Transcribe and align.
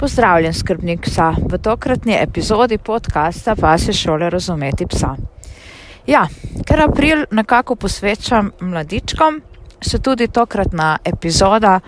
Pozdravljen, 0.00 0.54
skrbnik 0.54 1.00
psa. 1.00 1.34
V 1.50 1.58
tokratni 1.58 2.14
epizodi 2.16 2.78
podcasta 2.78 3.54
pa 3.56 3.78
se 3.78 3.92
šole 3.92 4.30
razumeti 4.30 4.86
psa. 4.86 5.10
Ja, 6.06 6.22
ker 6.64 6.80
april 6.80 7.26
nekako 7.30 7.76
posvečam 7.76 8.48
mladičkom, 8.60 9.42
se 9.80 9.98
tudi 9.98 10.28
tokratna 10.28 10.98
epizoda 11.04 11.80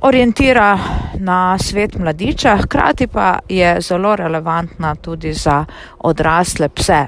orientira 0.00 0.78
na 1.14 1.58
svet 1.58 1.96
mladiča, 1.98 2.56
hkrati 2.56 3.06
pa 3.06 3.38
je 3.48 3.80
zelo 3.80 4.16
relevantna 4.16 4.94
tudi 4.94 5.32
za 5.32 5.64
odrasle 5.98 6.68
pse. 6.68 7.06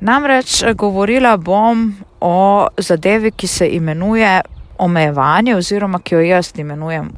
Namreč 0.00 0.64
govorila 0.74 1.36
bom 1.36 1.94
o 2.20 2.68
zadevi, 2.78 3.30
ki 3.30 3.46
se 3.46 3.68
imenuje 3.68 4.40
omejevanje 4.78 5.56
oziroma 5.56 5.98
ki 5.98 6.14
jo 6.14 6.20
jaz 6.20 6.52
imenujem 6.58 7.10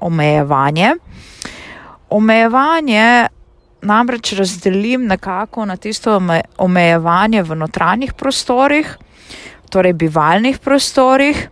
omejevanje. 0.00 0.94
Omejevanje 2.10 3.28
namreč 3.82 4.32
razdelim 4.32 5.06
nekako 5.06 5.64
na 5.64 5.76
tisto 5.76 6.20
omejevanje 6.58 7.42
v 7.42 7.54
notranjih 7.54 8.12
prostorih, 8.14 8.96
torej 9.70 9.92
bivalnih 9.92 10.58
prostorih 10.58 11.48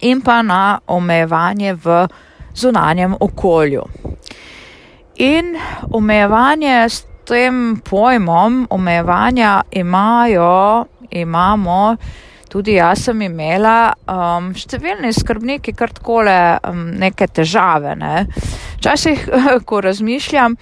in 0.00 0.20
pa 0.20 0.42
na 0.42 0.80
omejevanje 0.86 1.74
v 1.74 2.06
zunanjem 2.54 3.14
okolju. 3.20 3.84
In 5.16 5.56
omejevanje 5.92 6.88
s 6.88 7.04
tem 7.28 7.76
pojmom 7.84 8.66
omejevanja 8.70 9.62
imajo, 9.70 10.84
imamo 11.10 11.96
tudi 12.50 12.74
jaz 12.76 13.06
sem 13.06 13.22
imela 13.22 13.92
um, 14.10 14.50
številni 14.56 15.12
skrbniki 15.14 15.74
kar 15.78 15.92
takole 15.94 16.36
um, 16.66 16.88
neke 16.98 17.28
težave. 17.30 17.94
Ne. 17.98 18.26
Včasih, 18.80 19.26
ko 19.68 19.80
razmišljam, 19.86 20.56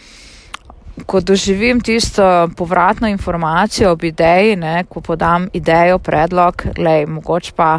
ko 1.09 1.21
doživim 1.23 1.81
tisto 1.81 2.49
povratno 2.59 3.09
informacijo 3.09 3.93
ob 3.95 4.05
ideji, 4.05 4.57
ne, 4.61 4.83
ko 4.91 5.01
podam 5.01 5.49
idejo, 5.55 6.01
predlog, 6.03 6.67
lej, 6.79 7.07
mogoče 7.07 7.55
pa 7.57 7.79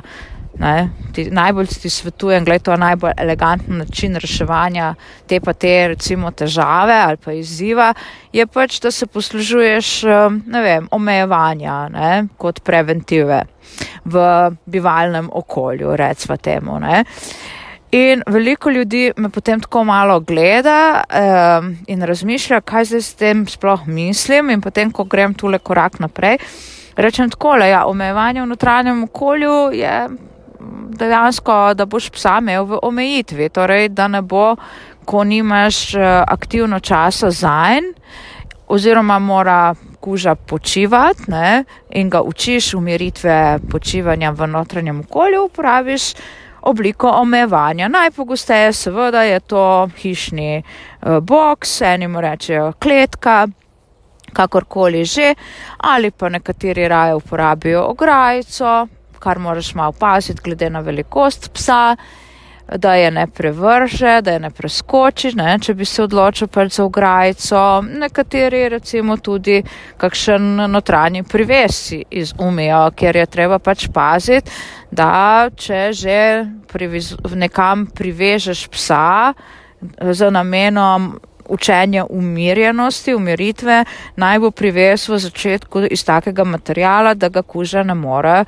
Ne, 0.58 0.90
ti, 1.14 1.30
najbolj 1.32 1.68
ti 1.68 1.90
svetujem, 1.90 2.44
da 2.46 2.54
je 2.54 2.60
to 2.60 2.76
najbolj 2.78 3.12
eleganten 3.18 3.78
način 3.78 4.16
reševanja 4.16 4.96
te 5.28 5.40
pa 5.40 5.54
te 5.54 5.88
recimo 5.88 6.32
težave 6.32 6.94
ali 6.94 7.18
pa 7.18 7.34
izziva, 7.34 7.94
je 8.34 8.48
pač, 8.48 8.80
da 8.82 8.92
se 8.92 9.08
poslužuješ 9.08 10.04
um, 10.04 10.42
vem, 10.52 10.88
omejevanja 10.92 11.76
ne, 11.94 12.28
kot 12.38 12.60
preventive 12.66 13.44
v 14.06 14.26
bivalnem 14.66 15.30
okolju, 15.34 15.96
recimo 15.96 16.38
temu. 16.38 16.80
Ne. 16.80 17.04
In 17.92 18.24
veliko 18.28 18.70
ljudi 18.70 19.12
me 19.18 19.30
potem 19.30 19.62
tako 19.62 19.84
malo 19.84 20.20
gleda 20.20 21.04
um, 21.04 21.72
in 21.88 22.02
razmišlja, 22.02 22.62
kaj 22.62 22.86
zdaj 22.86 23.02
s 23.02 23.14
tem 23.14 23.46
sploh 23.48 23.88
mislim 23.88 24.50
in 24.50 24.62
potem, 24.62 24.92
ko 24.92 25.04
grem 25.04 25.34
tule 25.34 25.60
korak 25.60 26.00
naprej, 26.00 26.38
rečem 26.96 27.30
takole, 27.30 27.70
ja, 27.70 27.86
omejevanje 27.86 28.42
v 28.42 28.50
notranjem 28.52 29.04
okolju 29.04 29.56
je 29.74 29.94
dejansko, 31.00 31.74
da 31.74 31.86
boš 31.86 32.10
psa 32.10 32.38
imel 32.42 32.66
v 32.66 32.80
omejitvi, 32.84 33.50
torej 33.50 33.90
da 33.90 34.08
ne 34.08 34.22
bo, 34.22 34.56
ko 35.06 35.24
nimaš 35.24 35.96
eh, 35.96 36.24
aktivno 36.28 36.80
časa 36.80 37.32
zajn, 37.32 37.94
oziroma 38.68 39.20
mora 39.20 39.76
kuža 40.00 40.36
počivati 40.36 41.32
ne, 41.32 41.64
in 41.90 42.10
ga 42.10 42.22
učiš 42.22 42.74
umiritve 42.74 43.60
počivanja 43.72 44.32
v 44.32 44.48
notranjem 44.48 45.00
okolju, 45.00 45.46
uporabiš 45.46 46.14
obliko 46.62 47.10
omejevanja. 47.10 47.88
Najpogosteje 47.88 48.74
seveda 48.74 49.24
je 49.24 49.40
to 49.40 49.90
hišni 49.98 50.64
uh, 50.64 51.20
boks, 51.20 51.82
eni 51.82 52.08
mu 52.08 52.22
rečejo 52.22 52.74
kletka, 52.80 53.48
kakorkoli 54.34 55.06
že, 55.06 55.34
ali 55.78 56.12
pa 56.12 56.30
nekateri 56.30 56.88
raje 56.88 57.16
uporabijo 57.16 57.84
ograjico, 57.84 58.88
kar 59.20 59.40
moraš 59.40 59.74
malo 59.76 59.92
paziti, 59.92 60.42
glede 60.44 60.70
na 60.70 60.80
velikost 60.80 61.52
psa, 61.54 61.96
da 62.78 62.94
je 62.94 63.12
ne 63.12 63.28
prevrže, 63.28 64.22
da 64.22 64.32
je 64.32 64.40
ne 64.40 64.50
preskoči, 64.50 65.32
ne, 65.36 65.58
če 65.62 65.74
bi 65.74 65.86
se 65.86 66.04
odločil 66.04 66.48
pač 66.48 66.76
za 66.78 66.84
ograjico. 66.86 67.62
Nekateri 67.82 68.68
recimo 68.70 69.18
tudi 69.18 69.62
kakšen 69.98 70.70
notranji 70.72 71.24
privesi 71.24 72.04
izumijo, 72.10 72.84
ker 72.96 73.16
je 73.16 73.26
treba 73.26 73.60
pač 73.60 73.88
paziti, 73.94 74.52
da 74.92 75.50
če 75.56 75.82
že 75.94 76.20
priviz, 76.70 77.16
nekam 77.36 77.88
privežeš 77.96 78.68
psa 78.70 79.34
za 80.12 80.30
namenom 80.30 81.16
učenja 81.50 82.06
umirjenosti, 82.10 83.16
umiritve, 83.16 83.84
naj 84.16 84.40
bo 84.40 84.52
prives 84.52 85.08
v 85.10 85.18
začetku 85.18 85.88
iz 85.90 86.04
takega 86.06 86.44
materijala, 86.46 87.16
da 87.18 87.30
ga 87.30 87.42
kuža 87.42 87.84
ne 87.84 87.96
more 87.98 88.44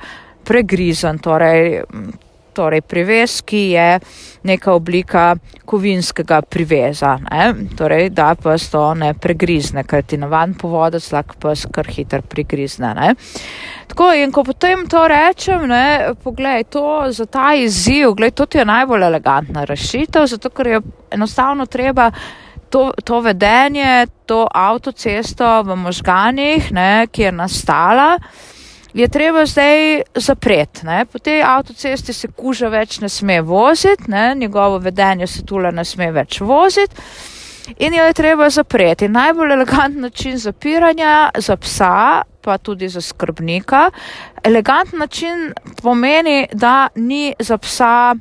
pregrizen, 0.52 1.18
torej, 1.22 1.80
torej 2.52 2.82
privez, 2.84 3.40
ki 3.40 3.62
je 3.72 4.00
neka 4.44 4.74
oblika 4.76 5.36
kovinskega 5.64 6.42
priveza, 6.42 7.16
ne? 7.30 7.68
torej 7.76 8.10
da 8.12 8.34
pes 8.36 8.68
to 8.72 8.82
ne 8.98 9.12
pregrizne, 9.14 9.86
ker 9.88 10.04
ti 10.04 10.18
navaden 10.20 10.54
povodec 10.60 11.06
lahko 11.14 11.38
pes 11.40 11.64
kar 11.72 11.88
hiter 11.88 12.22
prigrizne. 12.28 12.92
Ne? 12.98 13.14
Tako 13.88 14.12
in 14.20 14.32
ko 14.32 14.44
potem 14.44 14.84
to 14.88 15.06
rečem, 15.08 15.66
ne, 15.68 16.12
poglej, 16.22 16.68
to 16.72 17.08
za 17.12 17.26
ta 17.26 17.54
izziv, 17.56 18.12
gled, 18.16 18.36
to 18.36 18.46
ti 18.46 18.60
je 18.60 18.68
najbolj 18.68 19.08
elegantna 19.08 19.64
rešitev, 19.68 20.28
zato 20.28 20.52
ker 20.52 20.74
je 20.74 20.80
enostavno 21.12 21.66
treba 21.66 22.10
to, 22.72 22.90
to 23.04 23.20
vedenje, 23.20 24.06
to 24.26 24.46
avtocesto 24.48 25.62
v 25.62 25.76
možganih, 25.76 26.72
ne, 26.72 27.06
ki 27.12 27.28
je 27.28 27.32
nastala, 27.36 28.16
je 28.94 29.08
treba 29.08 29.46
zdaj 29.46 30.02
zapreti. 30.14 30.86
Ne? 30.86 31.04
Po 31.04 31.18
tej 31.18 31.42
avtocesti 31.42 32.12
se 32.12 32.28
kuža 32.28 32.68
več 32.68 33.00
ne 33.00 33.08
sme 33.08 33.40
voziti, 33.40 34.08
ne? 34.08 34.34
njegovo 34.34 34.78
vedenje 34.78 35.26
se 35.26 35.44
tule 35.46 35.72
ne 35.72 35.84
sme 35.84 36.10
več 36.12 36.40
voziti 36.40 36.94
in 37.78 37.94
jo 37.94 38.04
je 38.04 38.12
treba 38.12 38.50
zapreti. 38.50 39.08
Najbolj 39.08 39.52
elegantni 39.52 40.00
način 40.00 40.38
zapiranja 40.38 41.30
za 41.38 41.56
psa, 41.56 42.22
pa 42.42 42.58
tudi 42.58 42.88
za 42.88 43.00
skrbnika, 43.00 43.90
elegantni 44.44 44.98
način 44.98 45.52
pomeni, 45.82 46.46
da 46.52 46.88
ni 46.94 47.34
za 47.38 47.58
psa 47.58 48.14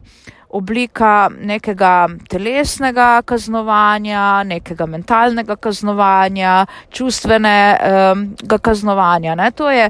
oblika 0.54 1.30
nekega 1.40 2.08
telesnega 2.30 3.22
kaznovanja, 3.26 4.44
nekega 4.44 4.86
mentalnega 4.86 5.56
kaznovanja, 5.56 6.66
čustvenega 6.92 8.14
um, 8.14 8.26
kaznovanja. 8.62 9.36
Ne? 9.36 9.52
To 9.52 9.70
je 9.72 9.90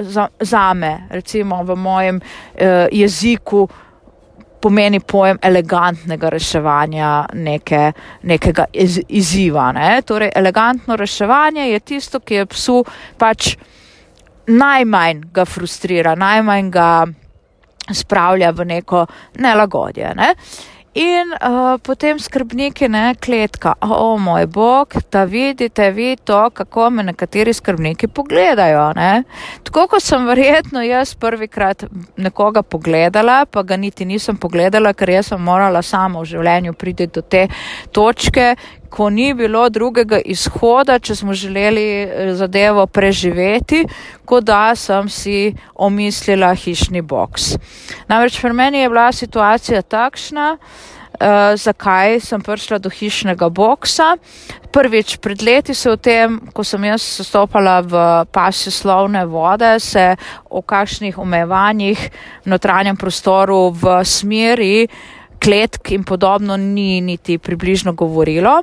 za, 0.00 0.28
za 0.40 0.72
me, 0.74 0.96
recimo 1.10 1.62
v 1.64 1.76
mojem 1.76 2.20
uh, 2.20 2.86
jeziku, 2.92 3.68
pomeni 4.60 5.00
pojem 5.00 5.38
elegantnega 5.42 6.30
reševanja 6.30 7.10
neke, 7.34 7.92
nekega 8.22 8.64
iz, 8.72 9.00
izziva. 9.08 9.70
Ne? 9.72 10.02
Torej, 10.02 10.32
elegantno 10.34 10.96
reševanje 10.96 11.68
je 11.70 11.80
tisto, 11.80 12.20
ki 12.20 12.42
je 12.42 12.46
psu 12.46 12.82
pač 13.18 13.54
najmanj 14.48 15.22
ga 15.32 15.44
frustrira, 15.44 16.14
najmanj 16.18 16.70
ga 16.74 16.90
spravlja 17.94 18.50
v 18.50 18.64
neko 18.64 19.06
nelagodje. 19.38 20.12
Ne? 20.16 20.34
In 20.98 21.30
uh, 21.30 21.76
potem 21.84 22.18
skrbniki, 22.18 22.88
ne, 22.88 23.12
kletka, 23.20 23.74
o 23.84 24.14
oh, 24.14 24.20
moj 24.20 24.46
bog, 24.50 24.96
da 25.12 25.22
vidite 25.28 25.90
vi 25.94 26.16
to, 26.16 26.50
kako 26.50 26.88
me 26.90 27.02
nekateri 27.02 27.52
skrbniki 27.52 28.08
pogledajo. 28.08 28.88
Ne. 28.96 29.22
Tako 29.62 29.84
kot 29.92 30.02
sem 30.02 30.26
verjetno 30.26 30.82
jaz 30.82 31.12
prvikrat 31.14 31.84
nekoga 32.16 32.64
pogledala, 32.66 33.44
pa 33.46 33.62
ga 33.62 33.76
niti 33.76 34.08
nisem 34.08 34.40
pogledala, 34.40 34.90
ker 34.96 35.12
jaz 35.12 35.30
sem 35.30 35.44
morala 35.44 35.84
sama 35.86 36.24
v 36.24 36.32
življenju 36.32 36.74
priti 36.74 37.06
do 37.06 37.22
te 37.22 37.46
točke, 37.92 38.54
ko 38.90 39.10
ni 39.10 39.34
bilo 39.34 39.68
drugega 39.70 40.20
izhoda, 40.24 40.98
če 40.98 41.14
smo 41.14 41.34
želeli 41.34 41.86
eh, 42.02 42.34
zadevo 42.34 42.86
preživeti, 42.86 43.84
kot 44.24 44.44
da 44.44 44.74
sem 44.76 45.08
si 45.08 45.54
omislila 45.74 46.54
hišni 46.54 47.02
boks. 47.02 47.54
Namreč 48.08 48.40
pri 48.40 48.52
meni 48.52 48.78
je 48.84 48.88
bila 48.88 49.12
situacija 49.12 49.82
takšna, 49.82 50.56
uh, 51.20 51.54
zakaj 51.56 52.20
sem 52.20 52.42
prišla 52.42 52.78
do 52.78 52.90
hišnega 52.90 53.48
boksa. 53.48 54.16
Prvič 54.72 55.16
pred 55.24 55.42
leti 55.42 55.74
se 55.74 55.90
o 55.90 55.96
tem, 55.96 56.38
ko 56.52 56.64
sem 56.64 56.84
jaz 56.84 57.02
stopala 57.24 57.80
v 57.80 58.02
pasje 58.32 58.72
slovne 58.72 59.24
vode, 59.26 59.78
se 59.80 60.16
o 60.50 60.62
kakšnih 60.62 61.18
omejevanjih 61.18 62.10
v 62.44 62.50
notranjem 62.52 62.96
prostoru 62.96 63.70
v 63.72 64.00
smeri 64.04 64.88
kletk 65.38 65.92
in 65.94 66.04
podobno 66.04 66.56
ni 66.56 67.00
niti 67.00 67.38
približno 67.38 67.92
govorilo 67.92 68.62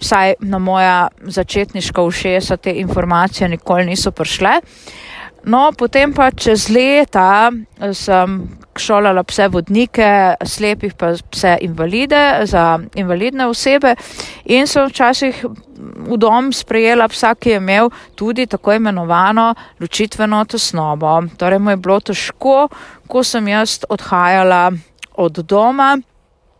vsaj 0.00 0.34
na 0.40 0.58
moja 0.58 1.08
začetniška 1.22 2.02
ušesa 2.02 2.56
te 2.56 2.72
informacije 2.72 3.48
nikoli 3.48 3.86
niso 3.86 4.10
prišle. 4.10 4.60
No, 5.44 5.72
potem 5.76 6.12
pa 6.16 6.30
čez 6.30 6.70
leta 6.72 7.52
sem 7.92 8.36
šolala 8.80 9.22
pse 9.28 9.48
vodnike, 9.52 10.06
slepih 10.40 10.94
pa 10.96 11.12
pse 11.30 11.58
invalide, 11.60 12.46
za 12.48 12.78
invalidne 12.96 13.46
osebe 13.46 13.92
in 14.44 14.66
sem 14.66 14.88
včasih 14.88 15.44
v 16.08 16.16
dom 16.16 16.48
sprejela 16.52 17.08
psa, 17.12 17.34
ki 17.34 17.50
je 17.50 17.60
imel 17.60 17.90
tudi 18.16 18.46
tako 18.46 18.72
imenovano 18.72 19.52
ločitveno 19.80 20.44
tesnobo. 20.48 21.20
Torej 21.36 21.60
mu 21.60 21.70
je 21.70 21.76
bilo 21.76 22.00
težko, 22.00 22.68
ko 23.08 23.24
sem 23.24 23.48
jaz 23.48 23.82
odhajala 23.88 24.72
od 25.20 25.44
doma 25.44 25.98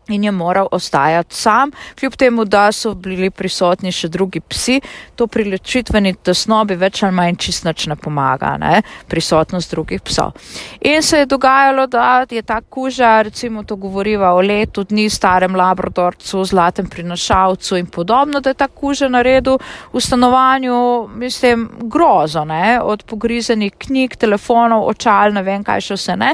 in 0.09 0.23
je 0.23 0.31
moral 0.31 0.67
ostajati 0.71 1.35
sam, 1.35 1.71
kljub 1.99 2.15
temu, 2.15 2.45
da 2.45 2.71
so 2.71 2.93
bili 2.93 3.29
prisotni 3.29 3.91
še 3.91 4.07
drugi 4.07 4.39
psi, 4.39 4.79
to 5.15 5.27
pri 5.27 5.47
lečitveni 5.49 6.13
tesnobi 6.23 6.75
več 6.75 7.03
ali 7.03 7.15
manj 7.15 7.39
čistnač 7.41 7.87
ne 7.87 7.95
pomaga, 7.95 8.55
ne? 8.61 8.81
prisotnost 9.09 9.71
drugih 9.71 10.01
psov. 10.01 10.35
In 10.81 11.01
se 11.03 11.23
je 11.23 11.25
dogajalo, 11.25 11.87
da 11.87 12.25
je 12.29 12.41
ta 12.41 12.61
kuža, 12.61 13.21
recimo 13.21 13.63
to 13.63 13.75
govoriva 13.75 14.33
o 14.33 14.41
letu 14.41 14.83
dni 14.83 15.09
starem 15.09 15.55
labradorcu, 15.55 16.45
zlatem 16.45 16.89
prinašalcu 16.89 17.77
in 17.77 17.85
podobno, 17.85 18.39
da 18.39 18.53
je 18.53 18.61
ta 18.61 18.67
kuža 18.67 19.09
naredil 19.09 19.57
v 19.93 20.01
stanovanju, 20.01 21.07
mislim, 21.15 21.69
grozo, 21.81 22.45
ne? 22.45 22.79
od 22.81 23.03
pogrizenih 23.03 23.73
knjig, 23.77 24.15
telefonov, 24.15 24.87
očal, 24.87 25.33
ne 25.33 25.43
vem 25.43 25.63
kaj 25.63 25.81
še 25.89 25.99
vse 25.99 26.19
ne. 26.19 26.33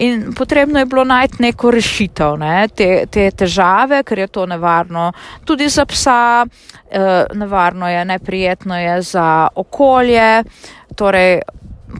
In 0.00 0.32
potrebno 0.32 0.78
je 0.78 0.86
bilo 0.86 1.04
najti 1.04 1.42
neko 1.42 1.70
rešitev 1.70 2.38
ne, 2.40 2.68
te, 2.72 3.04
te 3.10 3.26
težave, 3.30 4.00
ker 4.02 4.18
je 4.18 4.26
to 4.32 4.46
nevarno 4.48 5.10
tudi 5.44 5.68
za 5.68 5.84
psa, 5.84 6.46
eh, 6.90 7.24
nevarno 7.34 7.88
je, 7.88 8.04
neprijetno 8.04 8.78
je 8.80 9.02
za 9.02 9.48
okolje, 9.54 10.44
torej 10.96 11.40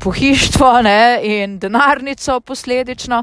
pohištvo 0.00 0.82
ne, 0.82 1.20
in 1.22 1.58
denarnico 1.58 2.40
posledično. 2.40 3.22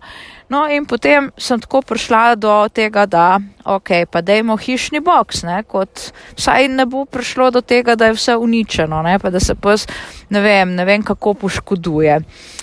No, 0.50 0.68
in 0.72 0.86
potem 0.86 1.32
sem 1.38 1.60
tako 1.60 1.82
prišla 1.82 2.36
do 2.36 2.54
tega, 2.74 3.06
da 3.06 3.40
ok, 3.66 3.90
pa 4.12 4.22
dajmo 4.22 4.58
hišni 4.58 5.00
boks, 5.04 5.44
ne, 5.44 5.62
kot 5.68 6.12
vsaj 6.38 6.68
ne 6.72 6.86
bo 6.86 7.06
prišlo 7.06 7.50
do 7.52 7.62
tega, 7.62 7.96
da 7.96 8.08
je 8.08 8.16
vse 8.16 8.36
uničeno, 8.36 9.02
ne, 9.04 9.18
pa 9.20 9.30
da 9.30 9.40
se 9.40 9.56
pes 9.56 9.88
ne 10.30 10.42
vem, 10.42 10.76
ne 10.76 10.86
vem 10.86 11.04
kako 11.04 11.34
poškoduje. 11.34 12.20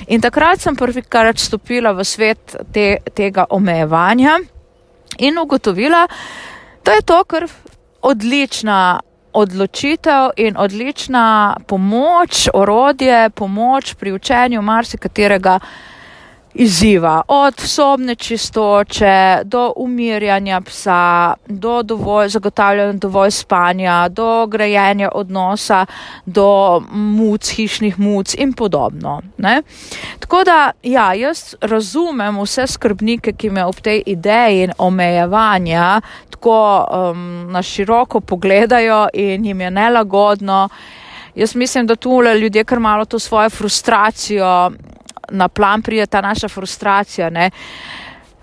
In 0.06 0.20
takrat 0.20 0.60
sem 0.60 0.76
prvikrat 0.76 1.38
stopila 1.38 1.92
v 1.92 2.04
svet 2.04 2.56
te, 2.72 2.96
tega 3.14 3.46
omejevanja 3.50 4.38
in 5.18 5.38
ugotovila, 5.38 6.06
da 6.84 6.92
je 6.92 7.02
to 7.02 7.24
kar 7.24 7.46
odlična 8.02 9.00
odločitev 9.34 10.30
in 10.36 10.56
odlična 10.56 11.56
pomoč, 11.66 12.48
orodje, 12.54 13.30
pomoč 13.30 13.94
pri 13.94 14.12
učenju 14.12 14.62
marsikaterega 14.62 15.58
izziva. 16.54 17.22
Od 17.28 17.60
sobne 17.60 18.14
čistoče 18.14 19.38
do 19.44 19.72
umirjanja 19.76 20.60
psa, 20.60 21.34
do 21.48 21.82
dovolj, 21.82 22.28
zagotavljanja 22.28 22.92
dovolj 22.92 23.30
spanja, 23.30 24.08
do 24.08 24.46
grajenja 24.46 25.08
odnosa, 25.14 25.86
do 26.26 26.80
muc, 26.92 27.50
hišnih 27.50 27.98
muc 27.98 28.34
in 28.38 28.52
podobno. 28.52 29.20
Ne? 29.38 29.62
Tako 30.18 30.44
da, 30.44 30.70
ja, 30.82 31.14
jaz 31.14 31.54
razumem 31.60 32.40
vse 32.40 32.66
skrbnike, 32.66 33.32
ki 33.32 33.50
me 33.50 33.64
ob 33.64 33.80
tej 33.80 34.02
ideji 34.06 34.68
omejevanja 34.78 36.00
tako 36.30 36.86
um, 36.90 37.52
na 37.52 37.62
široko 37.62 38.20
pogledajo 38.20 39.08
in 39.14 39.44
jim 39.44 39.60
je 39.60 39.70
nelagodno. 39.70 40.68
Jaz 41.34 41.54
mislim, 41.54 41.86
da 41.86 41.96
tu 41.96 42.22
ljudje 42.40 42.64
kar 42.64 42.80
malo 42.80 43.04
to 43.04 43.18
svojo 43.18 43.50
frustracijo 43.50 44.70
na 45.34 45.48
plan 45.48 45.82
pride 45.82 46.06
ta 46.06 46.20
naša 46.20 46.48
frustracija. 46.48 47.30
Ne? 47.30 47.50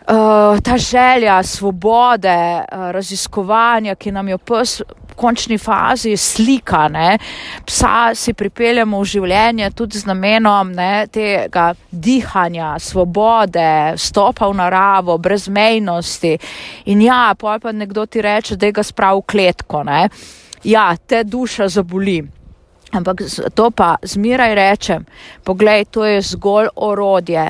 Uh, 0.01 0.59
ta 0.59 0.77
želja 0.77 1.43
svobode, 1.43 2.63
uh, 2.71 2.91
raziskovanja, 2.91 3.95
ki 3.95 4.11
nam 4.11 4.29
jo 4.29 4.37
pes 4.37 4.79
v 4.81 5.15
končni 5.15 5.57
fazi 5.57 6.17
slika, 6.17 6.87
ne? 6.87 7.19
psa 7.65 8.15
si 8.15 8.33
pripeljemo 8.33 8.99
v 8.99 9.05
življenje 9.05 9.69
tudi 9.77 10.01
z 10.01 10.09
namenom 10.09 10.73
ne, 10.73 11.05
tega 11.07 11.69
dihanja, 11.91 12.73
svobode, 12.79 13.93
stopa 13.95 14.49
v 14.49 14.57
naravo, 14.57 15.17
brezmejnosti. 15.17 16.33
In 16.89 17.05
ja, 17.05 17.35
pa 17.37 17.59
pa 17.61 17.71
nekdo 17.71 18.05
ti 18.05 18.25
reče, 18.25 18.57
da 18.57 18.71
ga 18.71 18.83
sprav 18.83 19.21
v 19.21 19.27
kletko. 19.35 19.83
Ne? 19.85 20.07
Ja, 20.63 20.95
te 20.97 21.23
duša 21.23 21.69
zaboli. 21.69 22.40
Ampak 22.91 23.21
to 23.55 23.71
pa 23.71 23.95
zmeraj 24.03 24.55
rečem, 24.55 25.05
poglej, 25.43 25.85
to 25.91 26.05
je 26.05 26.21
zgolj 26.21 26.67
orodje. 26.75 27.45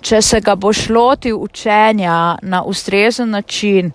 Če 0.00 0.22
se 0.22 0.40
ga 0.40 0.54
boš 0.54 0.88
lotil 0.88 1.38
učenja 1.42 2.38
na 2.42 2.62
ustrezen 2.62 3.30
način, 3.30 3.90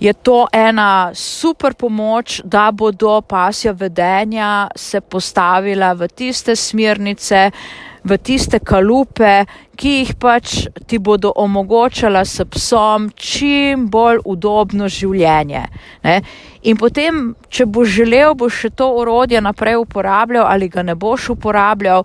je 0.00 0.12
to 0.12 0.46
ena 0.52 1.10
super 1.14 1.74
pomoč, 1.74 2.40
da 2.44 2.70
bodo 2.70 3.20
pasja 3.20 3.72
vedenja 3.72 4.68
se 4.76 5.00
postavila 5.00 5.92
v 5.92 6.08
tiste 6.08 6.56
smernice, 6.56 7.50
v 8.04 8.16
tiste 8.18 8.60
kalupe, 8.64 9.44
ki 9.76 9.90
jih 10.00 10.12
pač 10.20 10.66
ti 10.88 10.98
bodo 11.00 11.32
omogočala 11.36 12.24
s 12.24 12.44
psom 12.52 13.08
čim 13.16 13.86
bolj 13.92 14.20
udobno 14.28 14.88
življenje. 14.92 15.62
Ne? 16.04 16.16
In 16.68 16.76
potem, 16.76 17.30
če 17.48 17.64
boš 17.64 17.94
želel, 18.02 18.34
boš 18.36 18.66
še 18.66 18.70
to 18.76 18.90
orodje 19.00 19.40
naprej 19.40 19.78
uporabljal 19.80 20.44
ali 20.48 20.68
ga 20.68 20.84
ne 20.84 20.94
boš 20.94 21.30
uporabljal. 21.36 22.04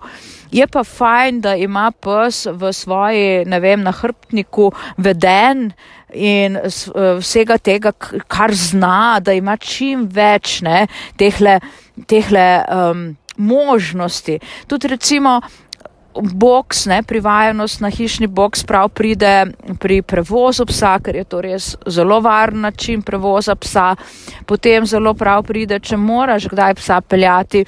Je 0.54 0.64
pa 0.70 0.84
fajn, 0.86 1.40
da 1.44 1.56
ima 1.58 1.90
pes 1.90 2.46
v 2.46 2.72
svoji, 2.72 3.44
ne 3.50 3.60
vem, 3.60 3.82
nahrbtniku 3.84 4.70
veden 4.96 5.72
in 6.14 6.56
vsega 6.64 7.58
tega, 7.58 7.92
kar 8.30 8.54
zna, 8.54 9.18
da 9.20 9.34
ima 9.36 9.56
čim 9.60 10.06
več 10.08 10.60
ne, 10.64 10.86
tehle, 11.18 11.58
tehle 12.08 12.46
um, 12.62 13.06
možnosti. 13.36 14.38
Tudi 14.66 14.88
recimo, 14.88 15.40
boks, 16.22 16.86
ne, 16.86 17.02
privajanost 17.02 17.80
na 17.80 17.90
hišni 17.90 18.26
boks 18.26 18.64
prav 18.64 18.88
pride 18.88 19.46
pri 19.80 20.02
prevozu 20.02 20.66
psa, 20.66 20.98
ker 21.02 21.16
je 21.16 21.24
to 21.24 21.40
res 21.40 21.74
zelo 21.86 22.20
varen 22.20 22.60
način 22.60 23.02
prevoza 23.02 23.54
psa. 23.54 23.94
Potem 24.46 24.86
zelo 24.86 25.14
prav 25.14 25.44
pride, 25.46 25.80
če 25.80 25.96
moraš 25.96 26.48
kdaj 26.48 26.74
psa 26.74 27.00
peljati 27.00 27.64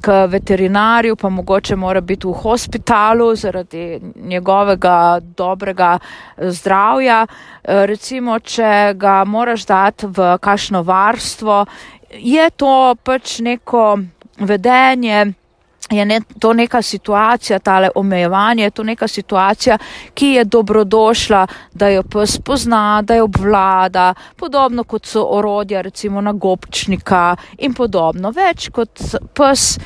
k 0.00 0.26
veterinarju, 0.28 1.16
pa 1.16 1.28
mogoče 1.28 1.76
mora 1.76 2.00
biti 2.00 2.26
v 2.26 2.32
hospitalu 2.32 3.34
zaradi 3.36 4.00
njegovega 4.16 5.20
dobrega 5.20 5.98
zdravja. 6.38 7.26
Recimo, 7.64 8.38
če 8.38 8.92
ga 8.96 9.24
moraš 9.24 9.66
dati 9.66 10.06
v 10.06 10.36
kašno 10.40 10.82
varstvo, 10.82 11.64
je 12.12 12.50
to 12.50 12.94
pač 13.02 13.38
neko 13.40 13.98
vedenje, 14.38 15.32
je 15.90 16.04
ne, 16.04 16.20
to 16.38 16.52
neka 16.52 16.82
situacija, 16.82 17.58
tale 17.58 17.90
omejevanje, 17.94 18.62
je 18.62 18.70
to 18.70 18.82
neka 18.82 19.08
situacija, 19.08 19.78
ki 20.14 20.26
je 20.26 20.44
dobrodošla, 20.44 21.46
da 21.72 21.88
jo 21.88 22.02
pes 22.02 22.38
pozna, 22.38 23.02
da 23.02 23.14
jo 23.14 23.24
obvlada, 23.24 24.14
podobno 24.36 24.84
kot 24.84 25.06
so 25.06 25.24
orodja 25.30 25.80
recimo 25.80 26.20
na 26.20 26.32
gobčnika 26.32 27.36
in 27.58 27.74
podobno. 27.74 28.30
Več 28.30 28.68
kot 28.68 29.00
pes 29.34 29.78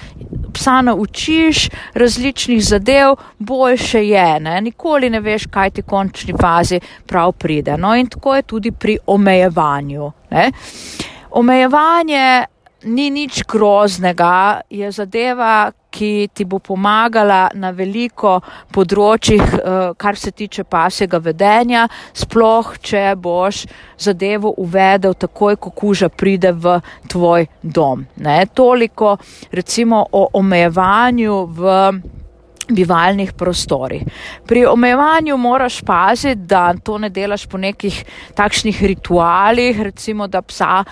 psa 0.53 0.83
naučiš 0.83 1.69
različnih 1.95 2.65
zadev, 2.65 3.15
boljše 3.39 4.07
je, 4.09 4.41
ne? 4.41 4.61
nikoli 4.61 5.11
ne 5.11 5.21
veš, 5.21 5.47
kaj 5.51 5.71
ti 5.71 5.83
končni 5.83 6.35
fazi 6.41 6.81
prav 7.07 7.33
pride. 7.33 7.77
No 7.77 7.95
in 7.97 8.07
tako 8.07 8.35
je 8.37 8.43
tudi 8.43 8.71
pri 8.71 8.99
omejevanju. 9.07 10.11
Ne? 10.31 10.51
Omejevanje 11.31 12.45
ni 12.85 13.11
nič 13.11 13.45
groznega, 13.49 14.61
je 14.71 14.91
zadeva, 14.91 15.73
ki 15.93 16.29
ti 16.35 16.47
bo 16.49 16.59
pomagala 16.59 17.51
na 17.55 17.71
veliko 17.77 18.39
področjih, 18.73 19.43
eh, 19.43 19.93
kar 19.97 20.17
se 20.17 20.33
tiče 20.33 20.65
pasjega 20.65 21.21
vedenja, 21.23 21.87
sploh 22.15 22.73
če 22.81 23.05
boš 23.17 23.67
zadevo 23.99 24.55
uvedel 24.59 25.15
takoj, 25.15 25.57
ko 25.57 25.71
kuža 25.71 26.09
pride 26.09 26.53
v 26.53 26.81
tvoj 27.09 27.47
dom. 27.63 28.07
Ne? 28.17 28.47
Toliko 28.55 29.17
recimo 29.53 30.07
o 30.13 30.29
omejevanju 30.41 31.39
v 31.47 31.77
bivalnih 32.73 33.33
prostorih. 33.33 34.03
Pri 34.47 34.65
omejevanju 34.67 35.37
moraš 35.37 35.81
paziti, 35.83 36.47
da 36.47 36.73
to 36.75 36.99
ne 36.99 37.11
delaš 37.11 37.47
po 37.47 37.59
nekih 37.59 38.05
takšnih 38.35 38.83
ritualih, 38.83 39.81
recimo 39.81 40.27
da 40.27 40.43
psa 40.43 40.85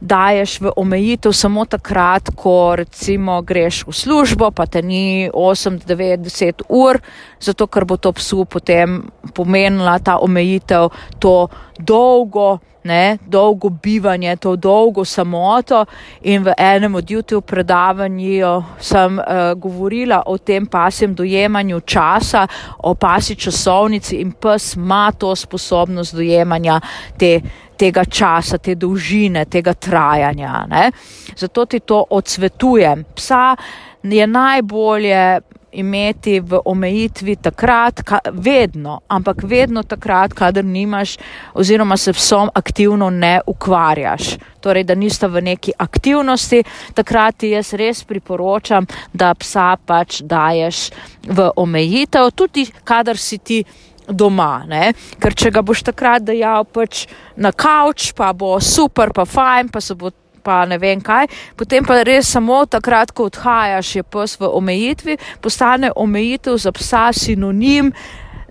daješ 0.00 0.60
v 0.60 0.72
omejitev 0.76 1.32
samo 1.32 1.64
takrat, 1.64 2.30
ko 2.36 2.76
recimo 2.78 3.42
greš 3.42 3.84
v 3.86 3.92
službo, 3.92 4.50
pa 4.50 4.66
te 4.66 4.82
ni 4.82 5.30
8, 5.32 5.82
9, 5.86 6.22
10 6.22 6.62
ur, 6.68 7.00
zato 7.40 7.66
ker 7.66 7.84
bo 7.84 7.96
to 7.96 8.12
psu 8.12 8.44
potem 8.44 9.02
pomenila 9.34 9.98
ta 9.98 10.18
omejitev, 10.22 10.90
to 11.18 11.48
dolgo 11.78 12.58
ne, 12.88 13.18
dolgo 13.26 13.68
bivanje, 13.70 14.36
to 14.36 14.56
dolgo 14.56 15.04
samoto. 15.04 15.84
In 16.22 16.42
v 16.42 16.54
enem 16.56 16.94
od 16.94 17.10
YouTube 17.10 17.46
predavanj 17.46 18.40
sem 18.80 19.18
uh, 19.18 19.52
govorila 19.54 20.22
o 20.26 20.38
tem 20.38 20.66
pasjem 20.66 21.14
dojemanju 21.14 21.80
časa, 21.80 22.46
o 22.78 22.94
pasi 22.94 23.36
časovnici 23.36 24.20
in 24.22 24.32
pes 24.32 24.74
ima 24.76 25.12
to 25.12 25.36
sposobnost 25.36 26.14
dojemanja 26.14 26.80
te. 27.18 27.40
Tega 27.78 28.04
časa, 28.04 28.58
te 28.58 28.74
dolžine, 28.74 29.44
tega 29.46 29.74
trajanja. 29.74 30.64
Ne? 30.68 30.90
Zato 31.36 31.66
ti 31.66 31.80
to 31.80 32.04
odsvetujem. 32.10 33.04
Psa 33.14 33.56
je 34.02 34.26
najbolje 34.26 35.40
imeti 35.72 36.40
v 36.40 36.60
omejitvi 36.64 37.36
takrat, 37.36 38.02
ka, 38.02 38.20
vedno, 38.32 39.00
ampak 39.08 39.42
vedno 39.42 39.82
takrat, 39.82 40.32
kadar 40.34 40.64
nimaš 40.64 41.16
oziroma 41.54 41.96
se 41.96 42.12
psom 42.12 42.50
aktivno 42.54 43.10
ne 43.10 43.40
ukvarjaš. 43.46 44.36
Torej, 44.60 44.84
da 44.84 44.94
nista 44.94 45.26
v 45.26 45.42
neki 45.42 45.72
aktivnosti, 45.78 46.62
takrat 46.94 47.36
ti 47.36 47.50
jaz 47.50 47.72
res 47.72 48.04
priporočam, 48.04 48.86
da 49.12 49.34
psa 49.34 49.76
pač 49.86 50.22
daješ 50.22 50.90
v 51.28 51.50
omejitev, 51.56 52.30
tudi 52.34 52.66
kadar 52.84 53.16
si 53.16 53.38
ti. 53.38 53.64
Doma, 54.08 54.64
ne? 54.68 54.92
ker 55.20 55.34
če 55.36 55.52
ga 55.52 55.62
boš 55.62 55.82
takrat 55.90 56.24
dejal 56.24 56.64
pač 56.64 57.06
na 57.36 57.52
kavč, 57.52 58.12
pa 58.16 58.32
bo 58.32 58.56
super, 58.60 59.12
pa 59.12 59.26
fajn, 59.28 59.68
pa 59.68 59.82
se 59.84 59.96
bo 59.98 60.12
pa 60.48 60.62
ne 60.64 60.78
vem 60.80 61.00
kaj, 61.04 61.26
potem 61.58 61.84
pa 61.84 61.98
res 62.06 62.30
samo 62.32 62.62
takrat, 62.70 63.12
ko 63.12 63.26
odhajaš, 63.28 63.90
je 63.98 64.04
pes 64.06 64.38
v 64.40 64.48
omejitvi, 64.48 65.18
postane 65.44 65.90
omejitev 65.92 66.56
za 66.56 66.72
psa 66.72 67.10
sinonim 67.12 67.92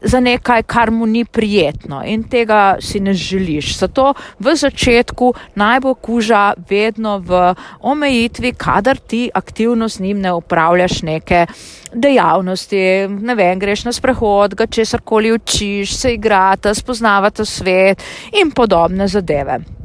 za 0.01 0.19
nekaj, 0.19 0.63
kar 0.63 0.91
mu 0.91 1.05
ni 1.05 1.25
prijetno 1.25 2.01
in 2.05 2.23
tega 2.23 2.77
si 2.79 2.99
ne 2.99 3.13
želiš. 3.13 3.77
Zato 3.77 4.13
v 4.39 4.55
začetku 4.55 5.33
naj 5.55 5.79
bo 5.79 5.93
kuža 5.93 6.53
vedno 6.69 7.17
v 7.19 7.53
omejitvi, 7.79 8.53
kadar 8.53 8.97
ti 8.97 9.29
aktivno 9.33 9.89
z 9.89 9.99
njim 9.99 10.19
ne 10.21 10.33
upravljaš 10.33 11.01
neke 11.01 11.45
dejavnosti, 11.93 13.07
ne 13.07 13.35
vem, 13.35 13.59
greš 13.59 13.85
na 13.85 13.91
sprehod, 13.91 14.55
ga 14.55 14.67
česar 14.67 15.01
koli 15.01 15.31
učiš, 15.31 15.95
se 15.95 16.13
igrata, 16.13 16.73
spoznavata 16.73 17.45
svet 17.45 18.03
in 18.41 18.51
podobne 18.51 19.07
zadeve. 19.07 19.76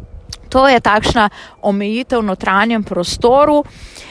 To 0.53 0.69
je 0.69 0.81
takšna 0.81 1.31
omejitev 1.65 2.21
v 2.21 2.29
notranjem 2.29 2.85
prostoru. 2.85 3.65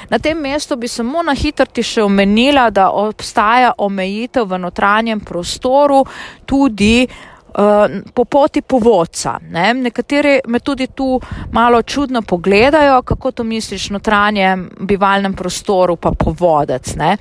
Na 0.10 0.18
tem 0.20 0.38
mestu 0.38 0.76
bi 0.76 0.88
samo 0.88 1.22
na 1.24 1.36
hitro 1.38 1.66
ti 1.70 1.84
še 1.86 2.02
omenila, 2.04 2.70
da 2.74 2.90
obstaja 2.90 3.76
omejitev 3.78 4.50
v 4.50 4.58
notranjem 4.58 5.22
prostoru 5.22 6.02
tudi 6.46 7.06
uh, 7.06 8.02
po 8.14 8.26
poti 8.26 8.66
povodca. 8.66 9.38
Ne? 9.54 9.74
Nekateri 9.74 10.40
me 10.48 10.60
tudi 10.60 10.88
tu 10.88 11.20
malo 11.54 11.84
čudno 11.84 12.22
pogledajo, 12.26 13.04
kako 13.06 13.32
to 13.32 13.44
misliš 13.44 13.92
v 13.92 14.00
notranjem 14.00 14.66
bivalnem 14.82 15.38
prostoru, 15.38 15.96
pa 15.96 16.12
povodec. 16.18 16.96
Ne? 16.98 17.18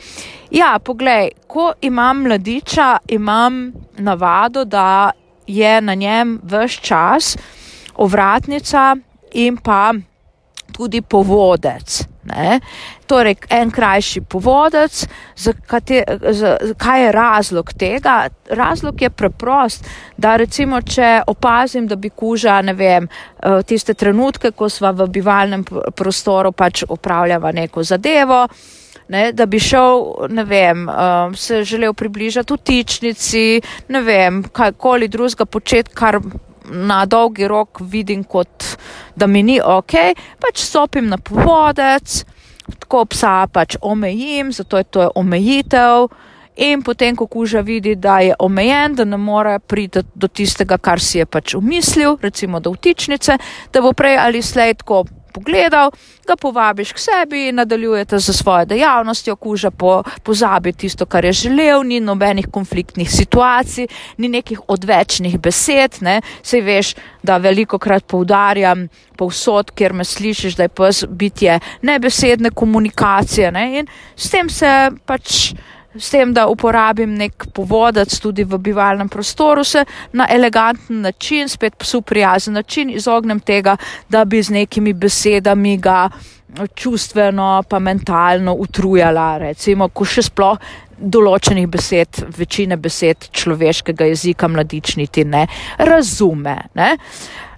Ja, 0.51 0.79
poglej, 0.81 1.31
ko 1.47 1.75
imam 1.85 2.25
mladiča, 2.25 3.05
imam 3.13 3.69
navado, 4.01 4.65
da 4.65 5.13
je 5.47 5.81
na 5.81 5.95
njem 5.95 6.39
vse 6.43 6.81
čas 6.81 7.37
ovratnica 8.01 8.97
in 9.33 9.57
pa 9.57 9.93
tudi 10.73 11.03
povodec. 11.03 12.05
Ne? 12.25 12.61
Torej, 13.07 13.37
en 13.51 13.71
krajši 13.71 14.21
povodec, 14.21 15.07
kaj 16.79 17.05
je 17.05 17.13
razlog 17.13 17.73
tega? 17.73 18.29
Razlog 18.51 19.03
je 19.03 19.11
preprost, 19.11 19.89
da 20.17 20.37
recimo, 20.37 20.83
če 20.83 21.23
opazim, 21.27 21.89
da 21.89 21.97
bi 21.97 22.11
kuža, 22.11 22.61
ne 22.63 22.75
vem, 22.75 23.09
eh, 23.09 23.63
tiste 23.67 23.95
trenutke, 23.95 24.53
ko 24.53 24.69
sva 24.69 24.93
v 24.93 25.09
bivalnem 25.09 25.65
prostoru 25.97 26.53
pač 26.53 26.85
upravljava 26.89 27.53
neko 27.53 27.83
zadevo, 27.83 28.47
ne, 29.09 29.33
da 29.33 29.47
bi 29.47 29.59
šel, 29.59 30.05
ne 30.31 30.45
vem, 30.45 30.85
uh, 30.89 31.35
se 31.35 31.65
želel 31.65 31.93
približati 31.95 32.55
v 32.55 32.57
tičnici, 32.57 33.61
ne 33.89 34.03
vem, 34.07 34.43
kajkoli 34.53 35.09
drugega 35.09 35.45
početi, 35.51 35.91
kar 35.95 36.21
na 36.71 37.05
dolgi 37.07 37.49
rok 37.49 37.81
vidim, 37.81 38.25
kot 38.25 38.77
da 39.17 39.27
mi 39.27 39.43
ni 39.43 39.61
ok, 39.61 39.95
pač 40.41 40.65
stopim 40.65 41.09
na 41.09 41.19
povodec, 41.19 42.25
tako 42.79 43.05
psa 43.11 43.47
pač 43.53 43.77
omejim, 43.83 44.53
zato 44.53 44.79
je 44.79 44.85
to 44.85 45.11
omejitev. 45.15 46.09
In 46.61 46.83
potem, 46.85 47.17
ko 47.17 47.25
kuža 47.31 47.63
vidi, 47.65 47.95
da 47.97 48.19
je 48.21 48.35
omejen, 48.39 48.95
da 48.95 49.05
ne 49.05 49.17
more 49.17 49.59
priti 49.59 50.03
do 50.15 50.29
tistega, 50.29 50.77
kar 50.79 51.01
si 51.01 51.19
je 51.19 51.27
pač 51.27 51.55
umislil, 51.55 52.19
recimo 52.21 52.61
do 52.61 52.75
vtičnice, 52.75 53.39
da 53.73 53.81
bo 53.81 53.95
prej 53.97 54.19
ali 54.21 54.43
slej 54.43 54.75
tako 54.83 55.05
pogledal, 55.33 55.91
ga 56.27 56.37
povabiš 56.37 56.93
k 56.93 56.99
sebi 56.99 57.49
in 57.49 57.61
nadaljujete 57.61 58.19
za 58.19 58.33
svojo 58.33 58.65
dejavnostjo, 58.65 59.37
kuža 59.37 59.71
po, 59.71 60.03
pozabi 60.23 60.73
tisto, 60.73 61.07
kar 61.07 61.25
je 61.25 61.33
želel, 61.33 61.83
ni 61.87 62.01
nobenih 62.01 62.49
konfliktnih 62.53 63.11
situacij, 63.11 63.89
ni 64.19 64.29
nekih 64.29 64.61
odvečnih 64.69 65.39
besed, 65.41 66.01
ne, 66.01 66.21
sej 66.43 66.61
veš, 66.61 66.95
da 67.23 67.37
veliko 67.37 67.79
krat 67.79 68.07
poudarjam 68.07 68.89
povsod, 69.17 69.71
kjer 69.77 69.93
me 69.93 70.05
slišiš, 70.05 70.57
da 70.57 70.69
je 70.69 70.69
pes 70.69 71.05
bitje 71.09 71.59
nebesedne 71.83 72.51
komunikacije 72.51 73.53
ne, 73.53 73.67
in 73.79 73.91
s 74.17 74.31
tem 74.31 74.49
se 74.49 74.91
pač 75.07 75.53
s 75.99 76.11
tem, 76.11 76.33
da 76.35 76.47
uporabim 76.47 77.15
nek 77.19 77.49
povodac 77.55 78.13
tudi 78.23 78.45
v 78.45 78.59
bivalnem 78.59 79.09
prostoru, 79.09 79.65
se 79.65 79.85
na 80.13 80.27
eleganten 80.31 81.01
način, 81.01 81.49
spet 81.49 81.75
psu 81.79 82.03
prijazen 82.03 82.55
način, 82.55 82.91
izognem 82.91 83.41
tega, 83.41 83.77
da 84.09 84.25
bi 84.25 84.43
z 84.43 84.51
nekimi 84.51 84.93
besedami 84.93 85.77
ga 85.77 86.09
čustveno 86.75 87.63
pa 87.69 87.79
mentalno 87.79 88.55
utrujala, 88.55 89.39
recimo, 89.39 89.89
ko 89.89 90.05
še 90.05 90.23
sploh 90.27 90.59
določenih 91.01 91.69
besed, 91.71 92.23
večine 92.37 92.77
besed 92.77 93.31
človeškega 93.33 94.11
jezika 94.11 94.49
mladičniti 94.49 95.25
ne 95.25 95.47
razume. 95.79 96.57
Ne? 96.75 96.91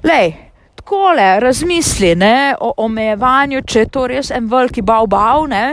Lej, 0.07 0.35
takole, 0.79 1.41
razmisli 1.41 2.15
ne, 2.15 2.55
o 2.61 2.75
omejevanju, 2.85 3.65
če 3.67 3.85
je 3.85 3.91
to 3.91 4.07
res 4.13 4.31
en 4.31 4.47
veliki 4.51 4.85
bav 4.87 5.09
bav, 5.11 5.49
ne? 5.51 5.65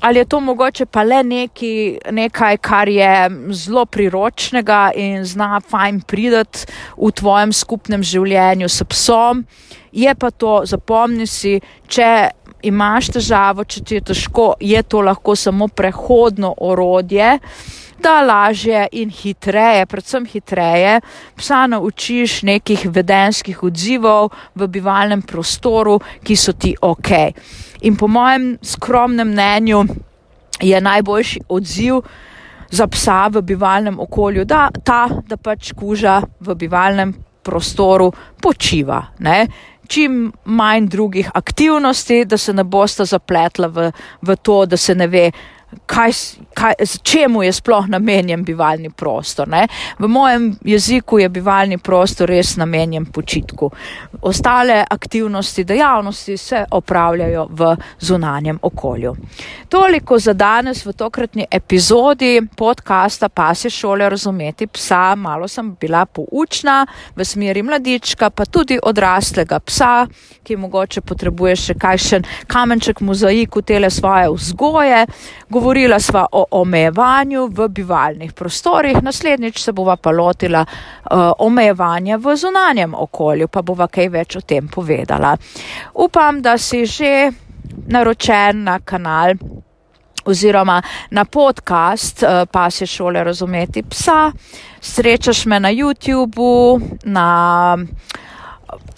Ali 0.00 0.18
je 0.18 0.24
to 0.24 0.40
mogoče 0.40 0.86
pa 0.86 1.02
le 1.02 1.22
neki, 1.22 1.98
nekaj, 2.10 2.56
kar 2.56 2.88
je 2.88 3.30
zelo 3.50 3.86
priročnega 3.86 4.90
in 4.94 5.24
zna 5.24 5.60
fajn 5.60 6.00
pridati 6.00 6.66
v 6.96 7.10
tvojem 7.10 7.52
skupnem 7.52 8.02
življenju 8.02 8.68
s 8.68 8.84
psom. 8.84 9.44
Je 9.92 10.14
pa 10.14 10.30
to, 10.30 10.60
zapomni 10.68 11.26
si, 11.26 11.56
če 11.88 12.28
imaš 12.66 13.10
težavo, 13.16 13.64
če 13.64 13.82
ti 13.84 13.98
je 13.98 14.06
težko, 14.12 14.54
je 14.60 14.82
to 14.82 15.00
lahko 15.04 15.36
samo 15.36 15.68
prehodno 15.68 16.54
orodje. 16.58 17.38
Da 17.96 18.20
lažje 18.20 18.82
in 19.00 19.08
hitreje, 19.10 19.86
predvsem 19.88 20.26
hitreje, 20.28 20.98
psa 21.38 21.62
naučiš 21.66 22.42
nekih 22.44 22.84
vedenskih 22.92 23.62
odzivov 23.64 24.28
v 24.54 24.68
bivalnem 24.68 25.22
prostoru, 25.24 25.96
ki 26.22 26.36
so 26.36 26.52
ti 26.52 26.74
ok. 26.76 27.10
In 27.80 27.96
po 27.96 28.08
mojem 28.08 28.58
skromnem 28.62 29.28
mnenju 29.28 29.84
je 30.60 30.80
najboljši 30.80 31.40
odziv 31.48 32.00
za 32.70 32.86
psa 32.86 33.28
v 33.28 33.42
bivalnem 33.42 34.00
okolju 34.00 34.44
da, 34.44 34.68
ta, 34.84 35.08
da 35.28 35.36
pač 35.36 35.72
kuža 35.76 36.20
v 36.40 36.54
bivalnem 36.54 37.14
prostoru 37.42 38.10
počiva. 38.42 39.04
Ne? 39.18 39.46
Čim 39.86 40.32
manj 40.44 40.88
drugih 40.90 41.30
aktivnosti, 41.34 42.24
da 42.24 42.38
se 42.38 42.52
ne 42.52 42.64
bosta 42.64 43.04
zapletla 43.04 43.68
v, 43.68 43.90
v 44.22 44.36
to, 44.42 44.64
da 44.66 44.76
se 44.76 44.94
ne 44.94 45.06
ve, 45.06 45.30
kaj, 45.86 46.10
kaj, 46.54 46.74
čemu 47.02 47.42
je 47.42 47.52
sploh 47.52 47.88
namenjen 47.88 48.44
bivalni 48.44 48.90
prostor. 48.90 49.48
Ne? 49.48 49.68
V 49.98 50.08
mojem 50.08 50.56
jeziku 50.64 51.18
je 51.18 51.28
bivalni 51.28 51.78
prostor 51.78 52.28
res 52.28 52.56
namenjen 52.56 53.06
počitku. 53.06 53.70
Ostale 54.22 54.84
aktivnosti, 54.90 55.64
dejavnosti 55.64 56.36
se 56.36 56.64
opravljajo 56.70 57.46
v 57.50 57.76
zunanjem 58.00 58.58
okolju. 58.62 59.16
Toliko 59.68 60.18
za 60.18 60.32
danes 60.32 60.86
v 60.86 60.92
tokratni 60.92 61.46
epizodi 61.50 62.42
podcasta 62.56 63.28
Pasje 63.28 63.70
šole 63.70 64.08
razumeti 64.10 64.66
psa. 64.66 65.14
Malo 65.14 65.48
sem 65.48 65.76
bila 65.80 66.06
poučna 66.06 66.86
v 67.16 67.24
smeri 67.24 67.62
mladička, 67.62 68.30
pa 68.30 68.44
tudi 68.44 68.78
odraslega 68.82 69.60
psa, 69.60 70.06
ki 70.42 70.56
mogoče 70.56 71.00
potrebuje 71.00 71.56
še 71.56 71.74
kakšen 71.74 72.24
kamenček 72.46 73.00
mozaik 73.00 73.56
v 73.56 73.62
tele 73.62 73.90
svoje 73.90 74.30
vzgoje. 74.30 75.06
Govorila 75.66 75.98
sva 75.98 76.26
o 76.32 76.44
omejevanju 76.50 77.48
v 77.50 77.68
bivalnih 77.68 78.32
prostorih, 78.32 79.00
naslednjič 79.02 79.58
se 79.58 79.72
bova 79.72 79.96
pa 79.96 80.12
lotila 80.14 80.60
uh, 80.62 81.32
omejevanja 81.38 82.16
v 82.22 82.36
zunanjem 82.36 82.94
okolju, 82.94 83.48
pa 83.48 83.62
bova 83.66 83.88
kaj 83.90 84.08
več 84.08 84.36
o 84.38 84.44
tem 84.46 84.68
povedala. 84.70 85.32
Upam, 85.94 86.38
da 86.42 86.54
si 86.58 86.84
že 86.86 87.32
naročen 87.90 88.62
na 88.62 88.78
kanal 88.78 89.34
oziroma 90.24 90.78
na 91.10 91.24
podcast 91.24 92.22
uh, 92.22 92.46
Pasje 92.46 92.86
šole 92.86 93.24
razumeti 93.24 93.82
psa. 93.82 94.30
Srečaš 94.80 95.46
me 95.46 95.58
na 95.60 95.74
YouTubu, 95.74 96.78
na 97.10 97.74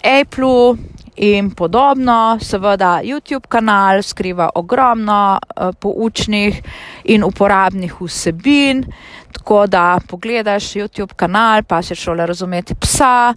Apple 0.05 0.77
in 1.19 1.51
podobno. 1.51 2.37
Seveda 2.41 3.01
YouTube 3.03 3.47
kanal 3.49 4.03
skriva 4.03 4.49
ogromno 4.55 5.39
uh, 5.39 5.69
poučnih 5.79 6.61
in 7.03 7.23
uporabnih 7.23 8.01
vsebin, 8.01 8.85
tako 9.33 9.67
da 9.67 9.99
pogledaš 10.07 10.63
YouTube 10.63 11.13
kanal, 11.15 11.63
pa 11.63 11.81
se 11.81 11.95
šole 11.95 12.25
razumeti 12.25 12.75
psa. 12.75 13.33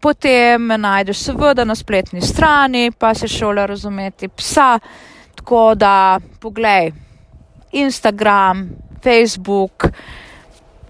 Potem 0.00 0.66
najdeš 0.66 1.18
seveda 1.18 1.64
na 1.64 1.74
spletni 1.74 2.20
strani, 2.20 2.90
pa 2.98 3.14
se 3.14 3.28
šole 3.28 3.66
razumeti 3.66 4.28
psa. 4.28 4.78
Tako 5.34 5.74
da 5.74 6.20
poglej 6.40 6.92
Instagram, 7.72 8.68
Facebook, 9.02 9.86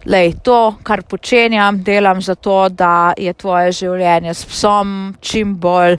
lej 0.07 0.35
to, 0.43 0.77
kar 0.83 1.03
počenjam, 1.03 1.83
delam 1.83 2.23
zato, 2.23 2.69
da 2.69 3.13
je 3.17 3.33
tvoje 3.33 3.73
življenje 3.73 4.35
s 4.35 4.45
psom 4.45 5.15
čim 5.21 5.57
bolj 5.57 5.97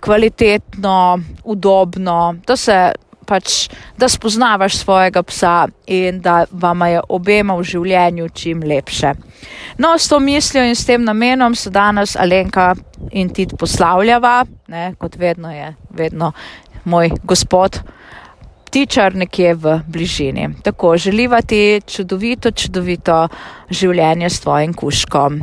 kvalitetno, 0.00 1.18
udobno, 1.44 2.34
da 2.46 2.56
se 2.56 2.78
pač, 3.28 3.68
da 3.98 4.08
spoznavaš 4.08 4.78
svojega 4.78 5.22
psa 5.22 5.66
in 5.86 6.20
da 6.24 6.44
vama 6.50 6.88
je 6.88 7.00
obema 7.08 7.56
v 7.58 7.66
življenju 7.66 8.28
čim 8.34 8.62
lepše. 8.64 9.12
No, 9.78 9.92
s 9.98 10.08
to 10.08 10.20
mislijo 10.20 10.64
in 10.64 10.76
s 10.76 10.86
tem 10.86 11.04
namenom 11.04 11.54
se 11.54 11.70
danes 11.70 12.16
Alenka 12.16 12.72
in 13.12 13.28
ti 13.34 13.46
poslavljava, 13.58 14.44
ne, 14.68 14.92
kot 14.98 15.16
vedno 15.16 15.52
je, 15.52 15.74
vedno 15.90 16.32
moj 16.84 17.12
gospod 17.24 17.82
ptičar 18.68 19.16
nekje 19.16 19.54
v 19.54 19.78
bližini. 19.88 20.48
Tako 20.62 20.96
želiva 21.00 21.40
ti 21.42 21.80
čudovito, 21.86 22.52
čudovito 22.52 23.22
življenje 23.70 24.28
s 24.30 24.44
tvojim 24.44 24.74
kuškom. 24.76 25.40